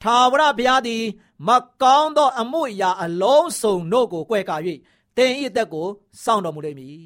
[0.02, 1.02] ထာဝရဘုရားသည်
[1.48, 1.50] မ
[1.82, 4.56] ကောင်းသောအမှုအရာအလုံးစုံတို့ကိုကွဲကာ၍
[5.16, 5.88] တင်ဤသက်ကို
[6.22, 6.98] စောင့်တော်မူလိမ့်မည်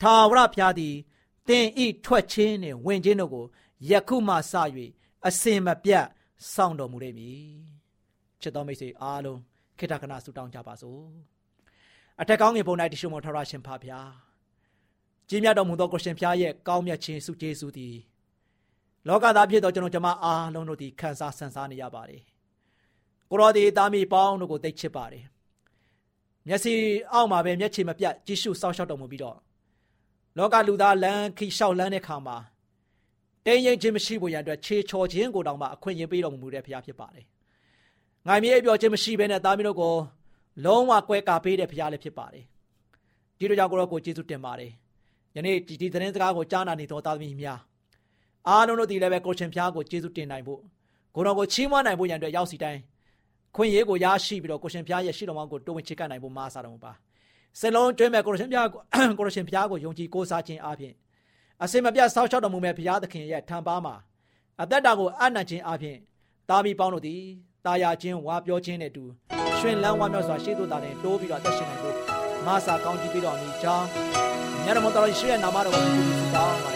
[0.00, 0.94] ထာဝရဘုရားသည်
[1.48, 3.46] တင်ဤထွက်ခြင်းနှင့်ဝင်ခြင်းတို့ကို
[3.90, 4.52] ယခုမှစ၍
[5.26, 6.06] အစင်မပြတ်
[6.52, 7.75] စောင့်တော်မူလိမ့်မည်
[8.46, 9.40] ချစ်တော်မိတ်ဆွေအားလုံး
[9.78, 11.00] ခေတ္တခဏဆုတောင်းကြပါစို့
[12.20, 14.00] အထက်ကောင်းငယ်ပုံ၌တရှိမောထရရှင်ဖာဗျာ
[15.28, 17.96] ကြီးမြတ်တော်မူသောကိုရှင်ဖျားရဲ့ကောင်းမြတ်ခြင်းစုကျေးဇူးသည်
[19.08, 22.22] လောကသားဖြစ်သောကျွန်တော်ကျမအားလုံးတို့သည်ခံစားဆန်စားနေရပါတယ်
[23.30, 25.24] ကိုရောဒီသားမိပေါင်းတို့ကိုသိချစ်ပါတယ်
[26.48, 26.72] မျက်စိ
[27.12, 29.38] အောက်မှာပဲမျက်ခြေမပြတ်ကြည့်ရှုစောင့်ရှောက်တော်မူပြီးတော့
[30.38, 32.36] လောကလူသားလမ်းခိလျှောက်လန်းတဲ့ခါမှာ
[33.46, 37.26] တင်းရင်ခြင်းမရှိဖို့ရန်အတွက်ခြေချော်ခြင်းကိုတောင်မှအခွင့်အရေးပေးတော်မမူတဲ့ဖခင်ဖြစ်ပါတယ်
[38.28, 39.94] ငိုင်မြေအပြော်ခြင်းမရှိဘဲနဲ့သားမီးတို့ကို
[40.64, 42.44] လုံးဝကွဲကာပေးတဲ့ဖရားလည်းဖြစ်ပါတယ်
[43.38, 44.72] ဒီလိုကြောင့်ကိုရောကိုကျေးဇူးတင်ပါတယ်
[45.36, 47.58] ယနေ့ဒီဒီသတင်းစကားကိုကြားနာနေသောသားသမီးများ
[48.48, 50.60] အားလုံးတို့ဒီလည်းပဲကိုရှင်ဖျားကိုကျေးဇူးတင်နိုင်ဖို့
[51.14, 52.80] ကိုတော်ကိုချီးမွမ်းနိုင်ဖို့ရန်အတွက်ရောက်စီတိုင်း
[53.56, 56.92] ခွင့်ရေးကိုရရှိပြီးတော့ကိုရှင်ဖျားရဲ့ရှိတော်မောင်းကိုတိုးဝင်ချစ်ကပ်နိုင်ဖို့မားစားတော်မူပါ
[57.60, 58.66] စလုံးကျွဲမဲ့ကိုရှင်ဖျား
[59.18, 60.92] ကိုရှင်ဖျားကိုယုံကြည်ကိုးစားခြင်းအပြင်
[61.62, 63.94] အစင်မပြတ်ဆောက်ရှောက်တော်မူမဲ့ဘုရားသခင်ရဲ့ထံပါမှာ
[64.62, 65.96] အသက်တာကိုအနံ့ခြင်းအပြင်
[66.48, 67.22] တာမီပေါင်းတို့သည်
[67.66, 69.04] တာယာခြင်းဝါပြောခြင်းနဲ့တူ
[69.58, 71.96] ရှင်လန်းဝါမြောက်စွာရှေ့သို့တာတင်တိုးပြီးတော့အသက်ရှင်နိုင်ဖို့
[72.46, 73.86] မာစာကောင်းကြီးပြီးတော့အမိကြောင်း
[74.64, 76.75] မြတ်တော်တော်ရှိရဲ့နာမတော်ကိုပြုစုတောင်းပါတ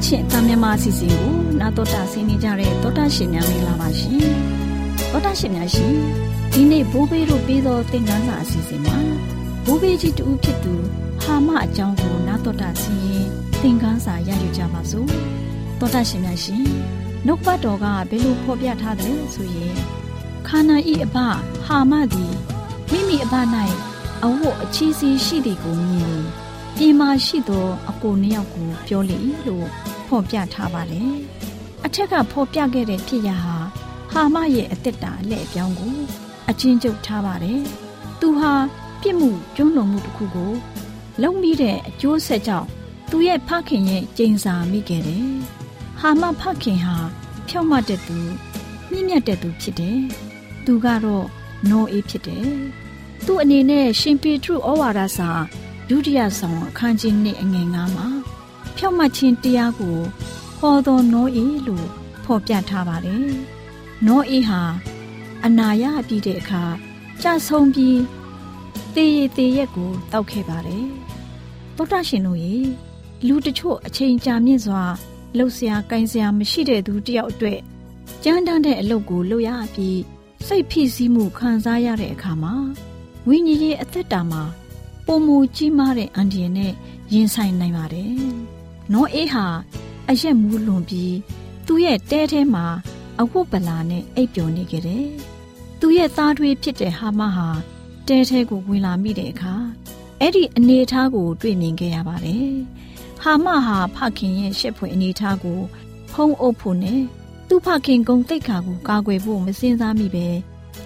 [0.00, 4.20] မျောလင့်ချင်းတာမြန်မာအစီအစဉ်ကိုနာတော်တာဆင်းနေကြတဲ့တောတာရှင်များမင်္ဂလာပါရှင်
[5.12, 5.94] တောတာရှင်များရှင်
[6.52, 8.96] ဒီနေ့ဘိုးဘေးတို့ပြီးသောသင်ခန်းစာအစီအစဉ်မှာ
[9.64, 10.74] ဘိုးဘေးကြီးတူဖြစ်သူ
[11.22, 13.26] ဟာမအကြောင်းကိုနာတော်တာဆင်းရင်
[13.62, 15.08] သင်ခန်းစာရယူကြပါစို့
[15.80, 16.62] တောတာရှင်များရှင်
[17.26, 19.76] နှုတ်ပတ်တော်ကဘယ်လိုဖော်ပြထားတယ်ဆိုရင်
[20.46, 21.16] ခါနာဤအဘ
[21.64, 22.34] ဟာမသည်
[22.90, 23.34] မိမိအဘ၌
[24.24, 26.20] အဝတ်အချီးစီးရှိသည်ကိုမြင်
[26.76, 29.66] ပြင်မာရှိသောအကိုနှစ်ယောက်ကိုပြောလေလို့
[30.06, 31.12] ဖော်ပြထားပါတယ်။
[31.84, 33.56] အထက်ကဖော်ပြခဲ့တဲ့ဖြစ်ရဟာ
[34.12, 35.96] ဟာမရဲ့အသက်တာအလဲ့အပြောင်းကို
[36.50, 37.60] အချင်းချုပ်ထားပါတယ်။
[38.20, 38.52] သူဟာ
[39.00, 40.52] ပြစ်မှုကျွလွန်မှုတစ်ခုကို
[41.22, 42.68] လုံပြီးတဲ့အကျိုးဆက်ကြောင့်
[43.10, 45.28] သူရဲ့ဖခင်ရဲ့ကြိမ်စာမိခဲ့တယ်။
[46.00, 46.96] ဟာမဖခင်ဟာ
[47.48, 48.18] ဖြောက်မတ်တဲ့သူ
[48.90, 50.00] မြင့်မြတ်တဲ့သူဖြစ်တယ်။
[50.64, 51.26] သူကတော့
[51.70, 52.48] နောအေးဖြစ်တယ်။
[53.26, 55.30] သူ့အနေနဲ့ရှင်ပေထရုဩဝါဒစာ
[55.92, 58.08] ဒုတိယဆောင်အခန်းကြီးနှစ်အငယ်9မှာ
[58.76, 59.98] ဖြောက်မှတ်ခြင်းတရားကို
[60.58, 61.86] ဟောသောနောအေလို့
[62.24, 63.28] ဖော်ပြထားပါတယ်။
[64.06, 64.62] နောအေဟာ
[65.44, 66.64] အနာရပြီးတဲ့အခါ
[67.22, 68.00] ကြဆုံးပြီး
[68.94, 70.86] တေးရည်တေးရက်ကိုတောက်ခဲ့ပါတယ်။
[71.76, 72.56] သောတာရှင်တို့ရေ
[73.26, 74.82] လူတချို့အချိန်ကြာမြင့်စွာ
[75.36, 77.60] လှုပ်ရှားကိုင်းစရာမရှိတဲ့သူတယောက်အတွက်
[78.24, 80.00] ကြမ်းတမ်းတဲ့အလုပ်ကိုလုပ်ရပြီး
[80.46, 82.54] စိတ်ဖိစီးမှုခံစားရတဲ့အခါမှာ
[83.28, 84.42] ဝိညာဉ်ရေးအသက်တာမှာ
[85.12, 86.72] ပုံမူကြီးမားတဲ့အန်ဒီယနဲ့
[87.12, 88.12] ရင်ဆိုင်နိုင်ပါတယ်။
[88.92, 89.46] နောအေးဟာ
[90.08, 91.14] အရက်မူးလွန်ပြီး
[91.66, 92.66] သူ့ရဲ့တဲထဲမှာ
[93.20, 95.06] အဝတ်ပလာနဲ့အိပ်ပျော်နေကြတယ်။
[95.80, 97.48] သူ့ရဲ့သားထွေးဖြစ်တဲ့ဟာမဟာ
[98.08, 99.54] တဲထဲကိုဝင်လာမိတဲ့အခါ
[100.20, 102.50] အဲ့ဒီအနေအထားကို တွေ့မြင်ခဲ့ရပါတယ်။
[103.22, 105.60] ဟာမဟာဖခင်ရဲ့ရှက်ဖွယ်အနေအထားကို
[106.12, 107.00] ဖုံးအုပ်ဖို့နဲ့
[107.48, 110.26] သူ့ဖခင်ကုံတိတ်ခါကိုကာကွယ်ဖို့မစင်စားမိပဲ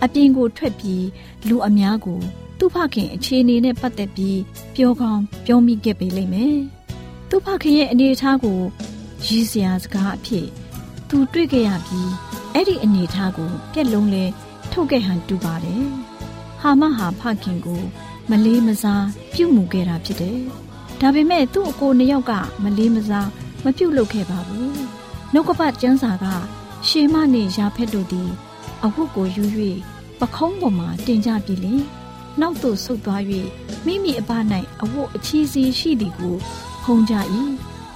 [0.02, 1.04] အပြင်ကိုထွက်ပြီး
[1.48, 2.22] လူအများကို
[2.66, 4.40] သူ့ဖခင်အခြေအနေနဲ့ပတ်သက်ပြီး
[4.74, 6.56] ပြောကောင်းပြောမိခဲ့ပေလိမ့်မယ်။
[7.28, 8.60] သူ့ဖခင်ရဲ့အနေအထားကို
[9.26, 10.46] ရည်စရာစကားအဖြစ်
[11.08, 12.10] သူတွေ့ခဲ့ရပြီး
[12.52, 14.24] အဲ့ဒီအနေအထားကိုပြက်လုံးလဲ
[14.72, 15.84] ထုတ်ခဲ့ဟန်တူပါတယ်။
[16.60, 17.82] ဟာမဟာဖခင်ကို
[18.30, 20.38] မလေးမစားပြုတ်မှုခဲ့တာဖြစ်တယ်။
[21.00, 23.28] ဒါပေမဲ့သူ့အကိုနှစ်ယောက်ကမလေးမစား
[23.64, 24.74] မပြုတ်လုပ်ခဲ့ပါဘူး။
[25.32, 26.26] နှုတ်ကပတ်ကျမ်းစာက
[26.88, 28.30] ရှေမနဲ့ရာဖက်တို့သည်
[28.84, 29.44] အဝတ်ကိုယူ၍
[30.20, 31.76] ပခုံးပေါ်မှာတင်ကြပြီလေ။
[32.40, 33.22] နောက်သို့ဆုတ်သွား၍
[33.86, 34.30] မိမိအပ၌
[34.82, 36.36] အဝတ်အချီးစီးရှိသည်ကို
[36.82, 37.14] ဖုံးကြ၏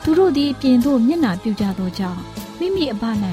[0.02, 2.20] သူတို့သည်ပြင်သို့မျက်နှာပြုကြသောကြောင့်
[2.58, 3.04] မိမိအပ၌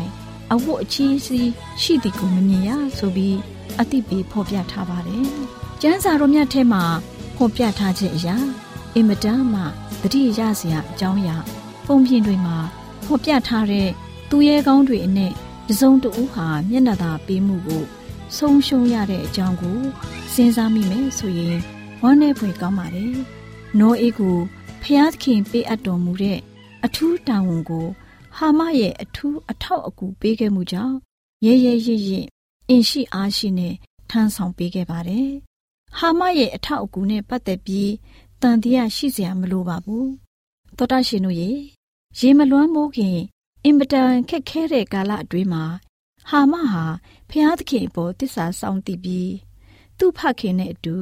[0.54, 1.50] အဝတ်အချီးစီး
[1.82, 3.38] ရှိသည်ကိုမမြင်ရဆိုပြီး
[3.80, 5.28] အတိပေဖော်ပြထားပါတယ်
[5.82, 6.84] ကျမ်းစာတော်မြတ်ထဲမှာ
[7.36, 8.36] ဖော်ပြထားခြင်းအရာ
[8.96, 9.62] အင်မတန်မှ
[10.02, 11.38] တတိရစရာအကြောင်းအရာ
[11.88, 12.58] ပုံပြင်တွေမှာ
[13.06, 13.90] ဖော်ပြထားတဲ့
[14.30, 15.32] သူရဲကောင်းတွေအနဲ့
[15.68, 17.84] တစုံတဦးဟာမျက်နှာသာပေးမှုကို
[18.34, 19.80] ဆုံးရှုံးရတဲ့အကြောင်းကို
[20.34, 21.58] စဉ်းစားမိမယ်ဆိုရင်
[22.02, 23.16] ဝမ်းနည်းဖွယ်ကောင်းပါတယ်။
[23.80, 24.38] နောအေးကို
[24.84, 26.40] ဖျားသခင်ပေးအပ်တော်မူတဲ့
[26.86, 27.86] အထူးတာဝန်ကို
[28.36, 30.96] ဟာမရဲ့အထူးအထောက်အကူပေးခဲ့မှုကြောင့်
[31.46, 32.28] ရဲရဲရင့်ရင့်
[32.70, 33.74] အင်ရှိအားရှိနဲ့
[34.10, 35.30] ထမ်းဆောင်ပေးခဲ့ပါတယ်။
[35.98, 37.92] ဟာမရဲ့အထောက်အကူနဲ့ပတ်သက်ပြီး
[38.42, 40.06] တန်တရားရှိစရာမလိုပါဘူး။
[40.78, 41.52] သောတာရှင်တို့ရေ
[42.20, 43.18] ရေမလွမ်းမိုးခင်
[43.64, 45.64] အင်မတန်ခက်ခဲတဲ့ကာလအတွင်းမှာ
[46.30, 46.84] ဟာမဟာ
[47.30, 49.34] ဖျားသခင်အပေါ်တစ္ဆာဆောင်တည်ပြီး
[49.98, 50.96] သူ့ဖခင်နဲ့အတူ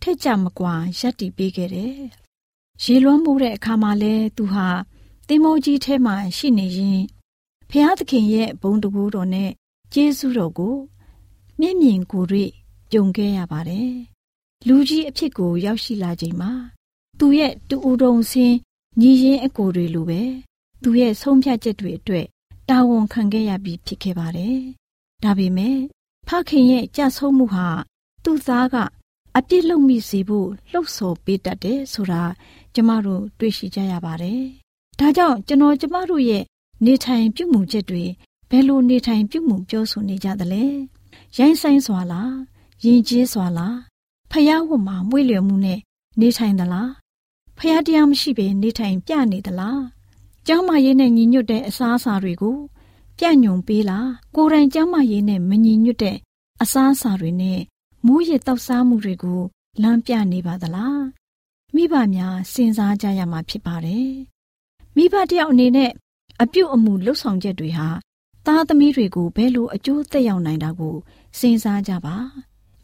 [0.00, 1.96] ထက်ကြမကွာရပ်တည်ပေးခဲ့တယ်။
[2.82, 4.68] ရေလွှမ်းမှုတဲ့အခါမှာလဲသူဟာ
[5.28, 7.00] သင်္ဘောကြီးထဲမှာရှိနေရင်
[7.70, 9.50] ဖျားသခင်ရဲ့ဘုံတကူတော်နဲ့
[9.94, 10.76] ကျေးဇူးတော်ကို
[11.60, 12.50] မျက်မြင်ကိုယ်တွေ့
[12.92, 13.92] ကြုံခဲ့ရပါတယ်။
[14.66, 16.52] လူကြီးအဖြစ်ကိုရောက်ရှိလာချိန်မှာ
[17.18, 18.56] သူရဲ့တူဦးတုံဆင်း
[19.00, 20.22] ညီရင်အကိုတွေလိုပဲ
[20.82, 22.26] သူရဲ့ဆုံးဖြတ်ချက်တွေအတွက်
[22.70, 24.58] တာဝန်ခံခဲ့ရပြီးဖြစ်ခဲ့ပါတယ်။
[25.24, 25.78] ဒါပေမဲ့
[26.28, 27.68] ဖခင်ရဲ့ကြဆုံးမှုဟာ
[28.24, 28.76] သူ့သားက
[29.36, 32.22] အပြစ်လုပ်မိစေဖို့လှုပ်ဆော်ပေးတတ်တယ်ဆိုတာ
[32.74, 34.42] ကျမတို့တွေ့ရှိကြရပါတယ်။
[34.98, 36.44] ဒါကြောင့်ကျွန်တော်ကျမတို့ရဲ့
[36.84, 38.04] နေထိုင်ပြုမှုချက်တွေ
[38.50, 40.64] ဘယ်လိုနေထိုင်ပြုမှုပြောဆိုနေကြသလဲ
[41.38, 42.34] ရိုင်းဆိုင်စွာလား
[42.84, 43.76] ယဉ်ကျေးစွာလား
[44.30, 45.78] ဖျားဝတ်မှာမွေ့လျော်မှုနဲ့
[46.20, 46.90] နေထိုင်သလား
[47.58, 49.80] ဖျားတရားမရှိဘဲနေထိုင်ပြနေသလား
[50.46, 52.56] ကျောင်းမရေးနဲ့ညီညွတ်တဲ့အစားအစာတွေကို
[53.18, 56.16] ပြညွန်ပေးလားကိုယ်တိုင်ကျောင်းမရေးနဲ့မညီညွတ်တဲ့
[56.62, 57.60] အစားအစာတွေနဲ့
[58.06, 59.40] မူးယစ်တောက်စားမှုတွေကို
[59.82, 61.02] လမ်းပြနေပါသလား
[61.74, 64.12] မိဘများစဉ်းစားကြရမှာဖြစ်ပါတယ်
[64.96, 65.90] မိဘတယောက်အနေနဲ့
[66.42, 67.88] အပြုတ်အမူလှုပ်ဆောင်ချက်တွေဟာ
[68.46, 70.96] သားသမီးတွေကိုဘယ်လိုအကျိုးသက်ရောက်နိုင်တာကို
[71.38, 72.16] စဉ်းစားကြပါ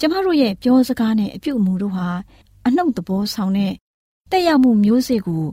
[0.00, 2.08] ကျမတို့ရဲ့ပြောစကားနဲ့အပြုတ်အမူတို့ဟာ
[2.66, 3.72] အနှုတ်သဘောဆောင်တဲ့
[4.30, 5.44] တက်ရောက်မှုမျိုးစေ့ကို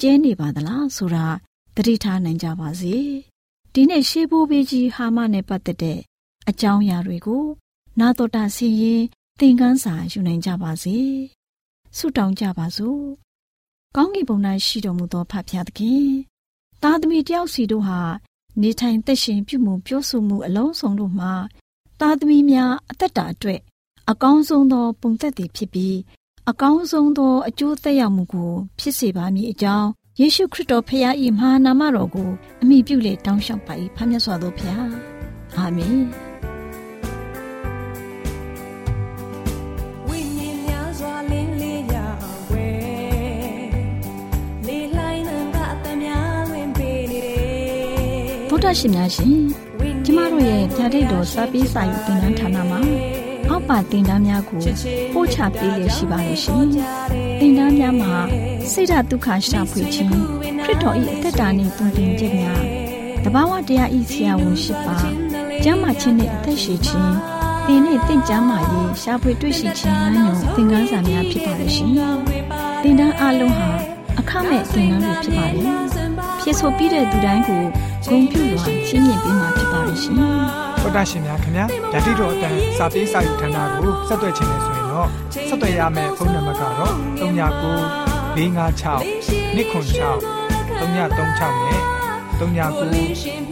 [0.00, 1.26] ကျဲနေပါသလားဆိုတာ
[1.76, 2.94] သတိထားနိုင်ကြပါစေ
[3.74, 5.98] ဒီနေ့ရှေးဘိုးဘေးကြီးဟာမနဲ့ပတ်သက်တဲ့
[6.48, 7.44] အကြောင်းအရာတွေကို
[8.00, 9.02] နာတော်တာစီရင်
[9.38, 10.98] သင်ခန်းစာယူနိုင်ကြပါစေ
[11.96, 13.02] ဆုတောင်းကြပါစို့
[13.96, 16.08] ကောင်းကင်ဘုံ၌ရှိတော်မူသောဖဖျားသခင်
[16.82, 18.00] သားသမီးတယောက်စီတို့ဟာ
[18.62, 21.32] နေထိုင်သက်ရှင်ပြုမှုပြောဆိုမှုအလုံးစုံတို့မှာ
[22.00, 23.60] သားသမီးများအသက်တာအတွက်
[24.10, 25.96] အကောင်းဆုံးသော ပုံသက်တည်ဖြစ်ပြီး
[26.50, 29.88] အကောင်းဆုံးသောအကျိုးသက်ရောက်မှုကို ဖြစ်စေပါမည်အကြောင်း
[30.20, 32.30] ယေရှုခရစ်တော်ဖခင်၏မဟာနာမတော်ကို
[32.62, 34.76] အမိပြုလေတောင်းလျှောက်ပါ၏ဖခင်စွာသောဖခင်
[35.56, 35.98] အာမင်
[48.50, 49.36] ဗုဒ္ဓရှင်များရှင်
[50.04, 54.60] ကျမတို့ရဲ့ဗျာဒိတ်တော်စာပေးစာယူတင်နန်းဌာနမှာ အောက်ပါတင်ဒားများကို
[55.14, 56.64] ပို့ချပေးလျက်ရှိပါတယ်ရှင်
[57.40, 58.14] တင်ဒားများမှာ
[58.72, 60.12] ဆိဒ္ဓတုခရှာဖွေခြင်း
[60.64, 62.60] ခရစ်တော်၏အသက်တာနှင့်တုန်တင်ခြင်းများ
[63.24, 64.96] တဘာဝတရားဤဆရာဝန်ရှိပါ
[65.64, 67.14] ကျမ်းမာခြင်းနှင့်အသက်ရှိခြင်း
[67.66, 71.90] သင်နှင့်တင့်ကြမာရေးရှာဖွေတွေ့ရှိခြင်းလမ်းညွန်သင်ခန်းစာများဖြစ်ပါလိမ့်ရှင်
[72.82, 73.68] တင်ဒားအလုံးဟာ
[74.20, 75.86] အခမဲ့တင်ဒားတွေဖြစ်ပါတယ်
[76.40, 77.62] ဖြစ်ဆိုပြီးတဲ့သူတိုင်းကို
[78.06, 80.16] ဂုံပြုလွှာချင်းမြင့်ပေးမှာဖြစ်ပါလိမ့်ရှင်။
[80.86, 85.08] ဒေါက်တာရှင်များခင်ဗျာဓာတိတော်အတန်းစာပေးစာယူဌာနကိုဆက်သွယ်ခြင်းနဲ့ဆိုရင်တော့
[85.48, 87.22] ဆက်သွယ်ရမယ့်ဖုန်းနံပါတ်ကတော့39
[88.36, 89.02] 656
[89.56, 90.22] 296
[90.78, 91.80] 336နဲ့
[92.38, 92.76] 39 98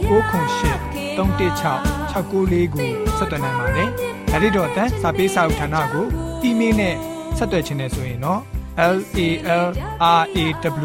[0.07, 0.79] 316
[1.17, 3.89] 694ကိုဆက်သွင်းနိုင်ပါတယ်။
[4.31, 6.05] ဒါ့အပြင်တော့အတန်းစာပေးစာဥထာဏာကို
[6.43, 6.95] အီးမေးလ်နဲ့
[7.37, 8.41] ဆက်သွယ်ခြင်းနဲ့ဆိုရင်တော့
[8.77, 9.69] l a l r
[10.13, 10.15] a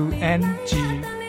[0.03, 0.07] w
[0.39, 0.73] n g